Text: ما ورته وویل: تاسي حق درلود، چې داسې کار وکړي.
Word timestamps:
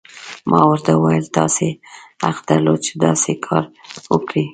ما 0.49 0.61
ورته 0.69 0.91
وویل: 0.95 1.25
تاسي 1.37 1.69
حق 2.23 2.37
درلود، 2.49 2.79
چې 2.85 2.93
داسې 3.05 3.31
کار 3.45 3.63
وکړي. 4.11 4.45